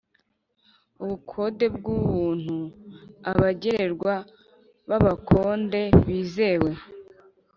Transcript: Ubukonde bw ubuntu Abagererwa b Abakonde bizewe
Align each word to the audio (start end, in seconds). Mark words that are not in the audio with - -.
Ubukonde 1.01 1.65
bw 1.75 1.85
ubuntu 1.97 2.57
Abagererwa 3.31 4.13
b 4.87 4.89
Abakonde 4.99 5.81
bizewe 6.05 6.71